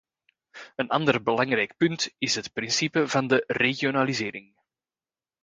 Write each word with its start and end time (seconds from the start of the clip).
Een 0.75 0.89
ander 0.89 1.23
belangrijk 1.23 1.77
punt 1.77 2.15
is 2.17 2.35
het 2.35 2.53
principe 2.53 3.07
van 3.07 3.27
de 3.27 3.43
regionalisering. 3.47 4.53